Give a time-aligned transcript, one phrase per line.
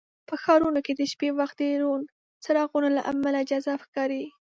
[0.27, 2.01] په ښارونو کې د شپې وخت د روڼ
[2.43, 4.23] څراغونو له امله جذاب ښکاري.